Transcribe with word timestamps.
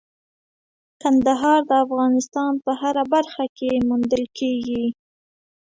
کندهار 1.01 1.59
د 1.69 1.71
افغانستان 1.85 2.51
په 2.63 2.71
هره 2.81 3.03
برخه 3.13 3.43
کې 3.57 3.69
موندل 3.87 4.23
کېږي. 4.39 4.85